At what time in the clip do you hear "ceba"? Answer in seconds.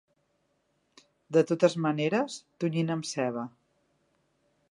3.13-3.47